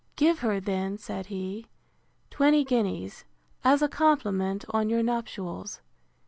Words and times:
Give 0.15 0.39
her, 0.39 0.59
then, 0.59 0.97
said 0.97 1.27
he, 1.27 1.67
twenty 2.31 2.63
guineas, 2.63 3.23
as 3.63 3.83
a 3.83 3.87
compliment 3.87 4.65
on 4.71 4.89
your 4.89 5.03
nuptials. 5.03 5.79